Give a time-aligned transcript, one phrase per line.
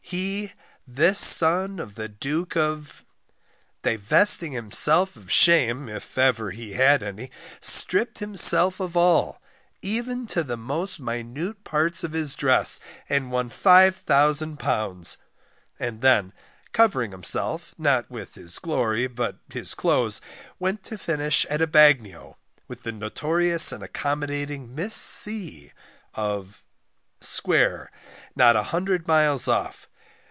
[0.03, 0.51] he,
[0.85, 3.05] this son of the Duke of,
[3.81, 7.31] divesting himself of shame (if ever he had any),
[7.61, 9.41] stripped himself of all,
[9.81, 15.17] even to the most minute parts of his dress, and won £5000.
[15.79, 16.33] And then
[16.73, 20.19] covering himself, not with glory, but his clothes,
[20.59, 22.35] went to finish at a bagnio,
[22.67, 25.71] with the notorious and accommodating Miss C
[26.13, 26.65] of
[27.21, 27.93] Square,
[28.35, 29.87] not a hundred miles off.